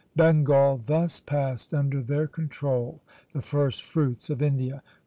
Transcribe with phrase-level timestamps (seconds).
[0.15, 3.01] Bengal thus passed under their control,
[3.33, 4.81] the first fruits of India.